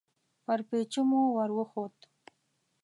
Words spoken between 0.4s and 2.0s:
پر پېچومو ور وختو.